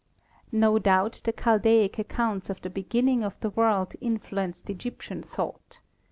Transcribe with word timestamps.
No 0.51 0.79
doubt 0.79 1.21
the 1.25 1.31
Chaldaic 1.31 1.99
accounts 1.99 2.49
of 2.49 2.59
the 2.61 2.71
beginning 2.71 3.23
of 3.23 3.39
the 3.41 3.51
world 3.51 3.93
influenced 4.01 4.67
Egyptian 4.67 5.21
thought. 5.21 5.79